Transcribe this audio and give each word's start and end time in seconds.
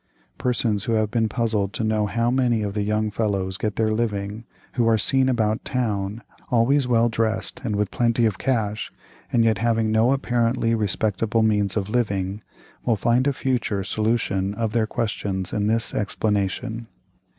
"Persons 0.39 0.85
who 0.85 0.93
have 0.93 1.11
been 1.11 1.29
puzzled 1.29 1.73
to 1.73 1.83
know 1.83 2.07
how 2.07 2.31
many 2.31 2.63
of 2.63 2.73
the 2.73 2.81
young 2.81 3.11
fellows 3.11 3.55
get 3.59 3.75
their 3.75 3.91
living 3.91 4.45
who 4.73 4.87
are 4.87 4.97
seen 4.97 5.29
about 5.29 5.63
town, 5.63 6.23
always 6.49 6.87
well 6.87 7.07
dressed, 7.07 7.61
and 7.63 7.75
with 7.75 7.91
plenty 7.91 8.25
of 8.25 8.39
cash, 8.39 8.91
and 9.31 9.43
yet 9.45 9.59
having 9.59 9.91
no 9.91 10.11
apparently 10.11 10.73
respectable 10.73 11.43
means 11.43 11.77
of 11.77 11.87
living, 11.87 12.41
will 12.83 12.95
find 12.95 13.27
a 13.27 13.31
future 13.31 13.83
solution 13.83 14.55
of 14.55 14.73
their 14.73 14.87
questions 14.87 15.53
in 15.53 15.67
this 15.67 15.93
explanation. 15.93 16.87